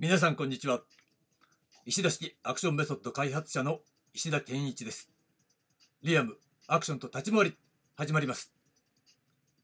[0.00, 0.82] 皆さんこんにちは。
[1.84, 3.80] 石田式アクションメソッド開発者の
[4.14, 5.10] 石田健一です。
[6.04, 6.36] リアム
[6.68, 7.56] アクションと立ち回り
[7.96, 8.52] 始まります。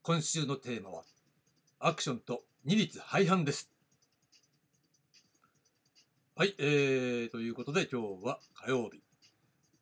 [0.02, 1.04] 今週のテーマは
[1.78, 3.70] アクションと二律背反です。
[6.34, 9.04] はい、えー、ということで今日は火曜日、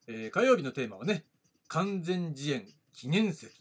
[0.06, 1.24] えー、火曜日のテーマはね
[1.68, 3.54] 完全自演記念説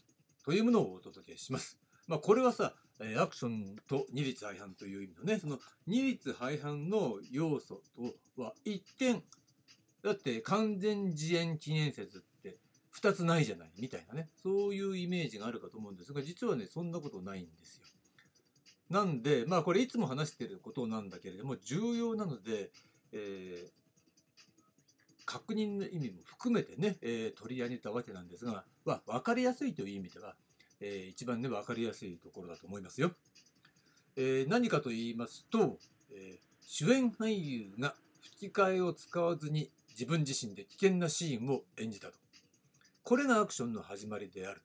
[0.44, 1.78] というものをお届けします。
[2.06, 7.80] まあこれはさえアクションと二律背反という意味のねその二律背反の要素
[8.36, 9.22] とは一点
[10.02, 12.58] だって完全自演記念説って
[13.00, 17.84] 2つないじゃないみたいなねそういうイメージがあるかと思うんですが実はねそんなことないんですよ。
[18.90, 22.70] なんでまあこれいつも話してることなんだけれども重要なので、
[23.12, 23.70] えー、
[25.24, 30.34] 確認の意味も含めてね、えー、取り上げたわけなんですが、まあ、分かりやすいという意味では
[30.82, 33.12] えー、一番ね分かりやすいところだと思いますよ。
[34.16, 35.78] えー、何かと言いますと、
[36.12, 42.14] えー、主演俳優が吹き替えを使わずに自分自身で危険なシーンを演じたと。
[43.04, 44.60] これがアクションの始まりである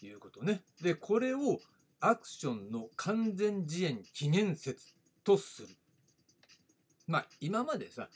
[0.00, 0.62] ということね。
[0.82, 1.60] で、これを
[2.00, 4.94] アクションの完全自演記念説
[5.24, 5.68] とする。
[7.06, 8.08] まあ、今までさ、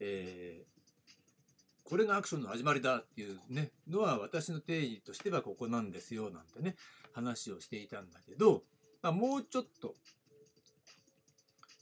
[0.00, 0.79] えー、
[1.90, 6.76] これがアクションの始まりだっていうねのは私の定義としてはここなんですよなんてね
[7.12, 8.62] 話をしていたんだけど、
[9.02, 9.94] まあ、もうちょっと、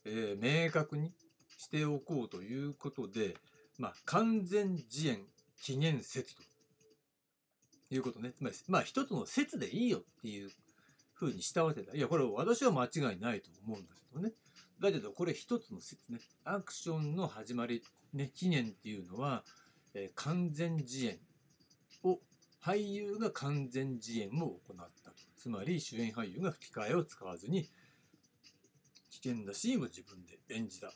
[0.06, 1.12] えー、明確に
[1.59, 3.34] しておこうということで、
[3.78, 5.27] まあ、完全自演
[5.62, 6.43] 記念説と
[7.91, 8.33] いうことね。
[8.33, 10.50] つまりまあ一つの説でいいよっていう
[11.12, 11.95] ふうにしたわけだ。
[11.95, 14.33] いやこれ私は間違いないと思うんだけどね。
[14.81, 16.20] だけどこれ一つの説ね。
[16.45, 17.83] アクションの始まり
[18.15, 19.43] ね記念っていうのは
[19.94, 21.19] えー、完全自演。
[22.05, 22.20] を
[22.62, 25.11] 俳優が完全自演を行った。
[25.11, 27.69] とつまり主演俳優が吹き替えを使わずに
[29.11, 30.93] 危険なシーンを自分で演じた。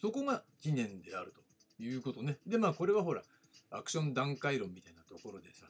[0.00, 1.32] そこが記念である
[1.78, 2.38] ということね。
[2.46, 3.22] でまあこれはほら
[3.70, 5.66] アクション段階論みたいなところでさ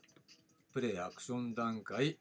[0.72, 2.18] プレイアクション段階、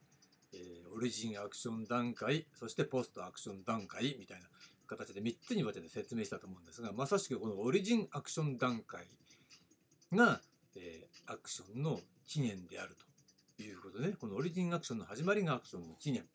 [0.53, 4.47] えー、オリジンアクション段階そしてポストアクション段階みたいな
[4.89, 9.05] 形で3つに分けて説明したと思うんですがまさしくこのオリジンアクション段階
[10.13, 10.41] が、
[10.75, 12.95] えー、アクションの起源である
[13.57, 16.29] ということで、ね、このオリジンアクションの始まりがアクションの起源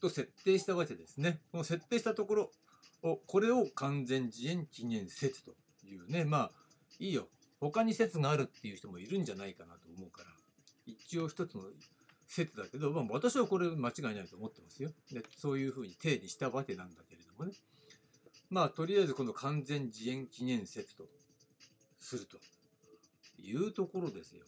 [0.00, 1.40] と設定したわけですね。
[1.52, 2.50] この設定したところ
[3.02, 5.52] をこれを完全自演起源説と
[5.84, 6.50] いうねまあ
[6.98, 7.28] いいよ
[7.60, 10.30] 他に説があるっていう人もいるんじゃないかなと思うから
[10.86, 11.62] 一応一つの
[12.30, 14.90] 説だけど、まあ、私はこれ間違いないと思ってますよ。
[15.10, 17.52] でそういうふうに定義したわけなんだけれどもね。
[18.50, 21.08] まあとりあえずこの完全自演記念説と
[21.98, 22.38] すると
[23.36, 24.44] いうところですよ。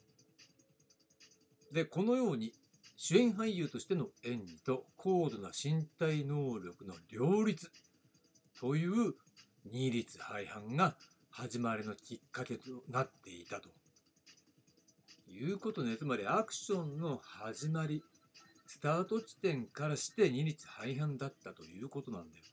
[1.73, 2.53] でこのように
[2.97, 7.73] 主演俳優としての演技と高度な身体能力の両立
[8.61, 9.15] という
[9.65, 10.95] 二律背反が
[11.31, 13.71] 始まりのきっかけとなっていたと
[15.33, 15.97] いうことね。
[15.97, 18.03] つまりアクションの始まり
[18.67, 22.45] スタート地点からして二律背反だったということなんだよ。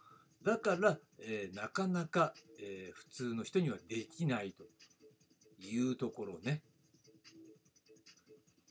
[0.43, 4.63] だから、えー、なかなか、えー、普通の人にはできないと
[5.59, 6.61] いうところね。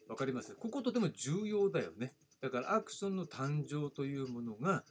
[0.08, 0.54] わかります？
[0.56, 2.14] こことても重要だよね。
[2.40, 4.82] だからアクションの誕生というものが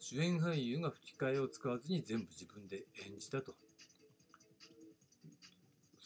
[0.00, 3.54] 主演俳優が吹き替えを使わずに全部自分で演じたと。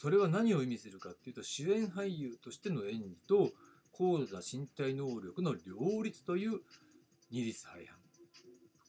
[0.06, 3.50] それは何を意味するかっていうと主演俳優としての演技と
[3.91, 6.61] 高度な身体能力の両立という
[7.33, 7.78] 二律背反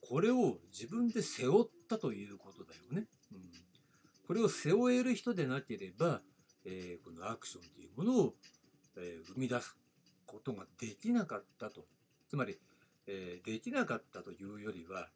[0.07, 3.07] これを自分で背負ったということだよね。
[3.31, 3.39] うん、
[4.27, 6.22] これを背負える人でなければ、
[6.66, 8.33] えー、このアクションというものを、
[8.95, 9.75] えー、生み出す
[10.27, 11.88] ことができなかったと。
[12.29, 12.59] つまり、
[13.07, 15.09] えー、できなかったというよりは、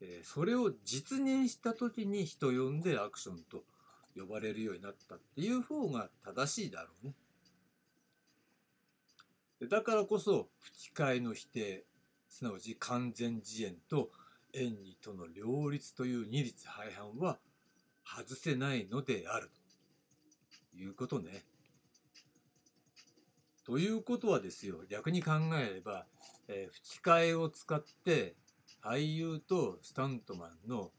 [0.00, 3.64] えそれを実現した時に人呼んでアクションと
[4.16, 7.14] 呼ばれるようになったっていう方が正しいだろうね。
[9.68, 11.84] だからこそ吹き替えの否定
[12.28, 14.10] すなわち完全自演と
[14.54, 17.38] 演技との両立という二律背反は
[18.04, 19.50] 外せないのである
[20.72, 21.44] ということね。
[23.64, 26.06] ということはですよ逆に考えれば、
[26.48, 28.34] えー、吹き替えを使って
[28.82, 30.90] 俳優とスタントマンの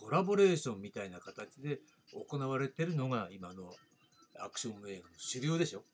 [0.00, 1.80] コラボレーションみたいな形で
[2.28, 3.70] 行われてるのが今の
[4.40, 5.84] アクション映画の主流でしょ？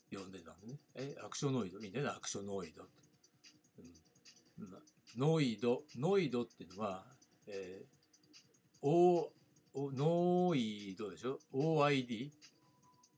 [0.10, 0.80] て呼んでたのね。
[0.96, 2.84] えアクショノイドいいんだよねアクショノイド。
[4.58, 4.70] うん、
[5.18, 7.04] ノイドノイドっていうのは、
[7.48, 8.88] えー、
[11.16, 12.30] でしょ ?OID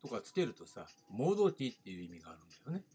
[0.02, 2.86] とかつけるとさ、モドティっていう意味があるんだよね。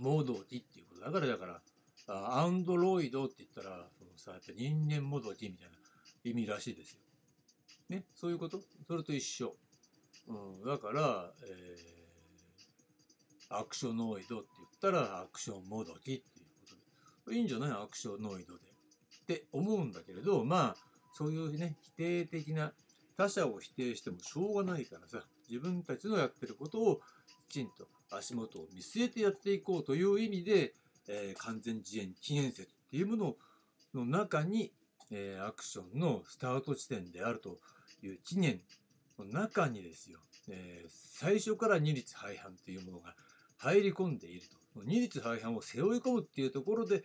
[0.00, 1.60] モードティっていうことだからだから、
[2.08, 5.74] アンドロイドって言ったら、そのさ、やっぱ人間モドティみたいな
[6.24, 7.00] 意味らしいですよ。
[7.90, 8.60] ね、そういうこと？
[8.86, 9.56] それと一緒。
[10.26, 16.66] うん、だから、えー、アクショノイドって言ったら、アクションモドティっていうこ
[17.24, 17.36] とで。
[17.36, 17.70] いいんじゃない？
[17.70, 18.64] アクショノイドで。
[18.68, 22.72] って思うんだけれど、まあ、そういうね、否定的な
[23.16, 27.00] 他者を否定してもしょうがないからさ、自分たちのやってることを
[27.48, 30.74] きちんと足元を見据えてやっていこうという意味で、
[31.08, 33.36] えー、完全自演記念説っていうもの
[33.94, 34.72] の中に、
[35.12, 37.58] えー、アクションのスタート地点であると
[38.02, 38.60] いう記念
[39.18, 40.18] の中にですよ、
[40.50, 43.14] えー、最初から二律背反というものが
[43.56, 44.56] 入り込んでいると。
[44.84, 47.04] 二律背反を背負い込むっていうところで、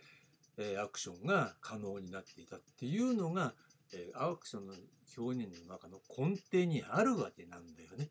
[0.58, 3.54] えアクションが可能になっていたっていうのが、
[3.92, 4.74] えアクションの
[5.16, 8.10] 表現の中の根底にあるわけなんだよね。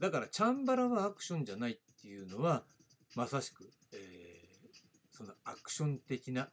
[0.00, 2.64] だからチャンバラはアクションじゃないっていうのは
[3.14, 6.48] まさしく、えー、そのアクション的な、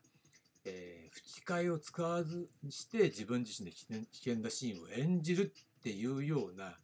[0.65, 3.75] えー、吹き替えを使わずにして自分自身で
[4.11, 6.77] 危険なシーンを演じるっていうような、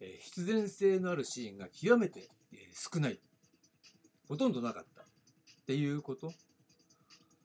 [0.00, 3.18] えー、必然性のあるシーンが極めて、え、少ない
[4.28, 5.04] ほとんどなかったっ
[5.66, 6.32] ていうこと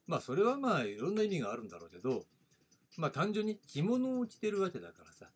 [0.06, 2.26] まあそれはまあいろんな意味があるんだろうけど
[2.98, 5.28] まあ単純に着物を着てるわけだからさ、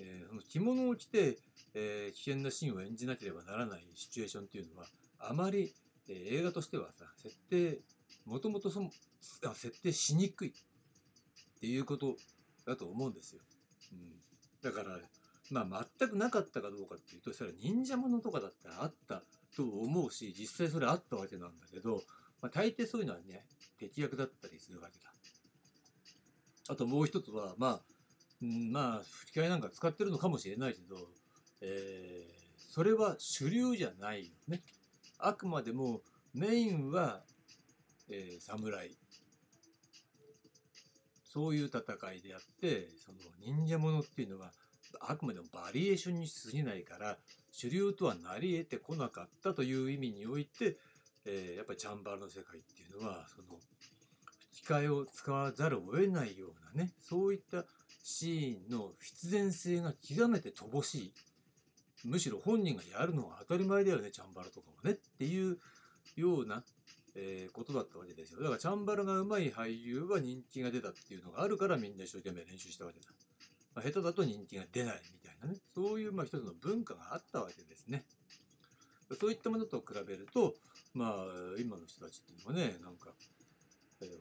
[0.00, 1.38] えー、その着物を着て、
[1.74, 4.86] えー、危険なシーンを演じなければならないシチュエーションっていうのは
[5.18, 5.74] あまり、
[6.08, 7.78] えー、映画としてはさ設定
[8.26, 8.90] もともとその
[9.54, 10.52] 設定しにくいっ
[11.60, 12.16] ていうこと
[12.66, 13.40] だと思うんですよ。
[13.92, 14.12] うん、
[14.62, 14.98] だから
[15.50, 19.22] まあ全くなかったかどうかっていうとそれは忍者ものとかだったらあった
[19.56, 22.02] と思うし実際それあったわけなんだけど、
[22.42, 23.46] まあ、大抵そういうのはね
[23.78, 25.12] 適役だったりするわけだ。
[26.68, 27.80] あともう一つは、まあ、
[28.42, 30.96] うん、まあ、吹き替えなんか使ってるのかもしれないけど、
[31.60, 34.62] えー、それは主流じゃないよね。
[35.18, 36.02] あくまでも
[36.34, 37.22] メインは、
[38.10, 38.96] えー、侍。
[41.24, 41.82] そういう戦
[42.14, 44.52] いであって、その忍者ものっていうのは、
[45.00, 47.18] あくまでもバリエーションに過ぎないから、
[47.52, 50.78] 主流とはなり得てこなかったという意味において、
[51.26, 53.58] えー、やっぱりチャンバラの世界っていうのは、その、
[54.68, 57.64] 械を使わざるを得ないようなねそういった
[58.02, 61.12] シーンの必然性が極めて乏しい。
[62.04, 64.92] むしろ本人がやるのは当たり前だよねチャンバラとかもね。
[64.92, 65.58] っていう
[66.16, 66.62] ような、
[67.16, 68.40] えー、ことだったわけですよ。
[68.40, 73.06] だからチャンバラが上手い俳優は人気が出たっていうのがあるからみんな一生懸命練習したわけだ、
[73.74, 75.58] まあ、下手だと人気が出ないみたいなね。
[75.74, 78.04] そういうまあ一つの文化があったわけですね。
[79.20, 80.54] そういったものと比べると
[80.94, 81.26] まあ
[81.58, 83.10] 今の人たちっていうのはねなんか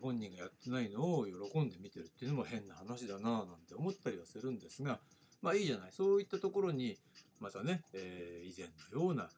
[0.02, 5.00] 本人がやってないのを喜んで見てるっていうのも変な話だななんて思ったりはするんですが
[5.42, 5.92] まあいいじゃない。
[5.92, 6.98] そういったところに
[7.40, 9.30] またね、えー、以前のような、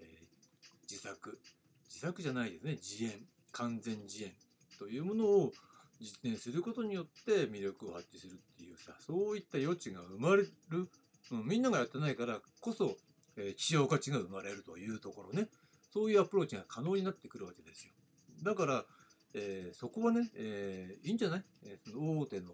[0.00, 1.40] えー、自作。
[1.88, 2.72] 自作じゃないですね。
[2.74, 3.12] 自演。
[3.52, 4.32] 完全自演
[4.78, 5.52] というものを
[6.00, 10.88] 実現することによって魅力を発揮するっていうさそういった余地が生まれる、
[11.32, 12.96] うん、みんながやってないからこそ、
[13.36, 15.48] えー、希少価値が生まれるというところね。
[15.92, 17.92] そういうアプローチが可能になってくるわけですよ。
[18.44, 18.84] だから
[19.34, 22.52] えー、そこはね、えー、いいんじゃない、えー、その大手の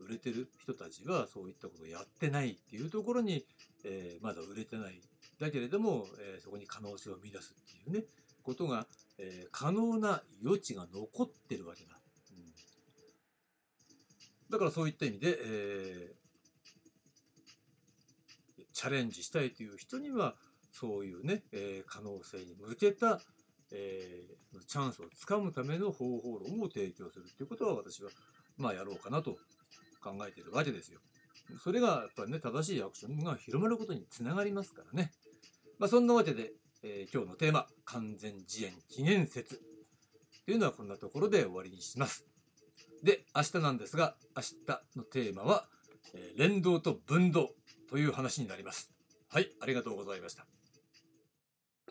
[0.00, 3.44] 売れてる人たちがそういったことをやってないっていうところに、
[3.84, 5.00] えー、まだ売れてない。
[5.40, 8.04] だけれども、えー、そこに可能性を見出すっていうね、
[8.42, 8.86] ことが、
[9.18, 11.90] えー、可能な余地が残ってるわけだ。
[12.32, 12.52] うん、
[14.50, 20.34] だからそういった意味で、えー、チャレンジしたいという人には、
[20.72, 23.20] そういうね、えー、可能性に向けた、
[23.72, 28.10] えー、チャンスをつかむための方法論を提供するっていうことは私は
[28.56, 29.36] まあやろうかなと
[30.02, 31.00] 考えているわけですよ。
[31.62, 35.12] それがやっぱりね正しいアクションが広まることにつながりますからね。
[35.78, 36.52] まあそんなわけで、
[36.82, 39.60] えー、今日のテーマ完全自演記念説
[40.44, 42.26] というのはこんなところで終わりにします。
[43.02, 45.66] で明日なんですが明日のテーマは、
[46.14, 47.50] えー、連動と分動
[47.88, 48.92] という話になります。
[49.28, 50.51] はいありがとうございました。